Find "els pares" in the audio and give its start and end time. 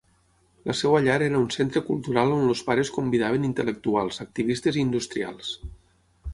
2.53-2.93